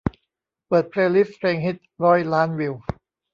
[0.67, 2.73] เปิดเพลย์ลิสต์เพลงฮิตร้อยล้านวิว